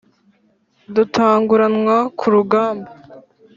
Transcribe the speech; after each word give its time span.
dutanguranwa 0.95 1.95
ku 2.19 2.25
rugamba 2.33 2.89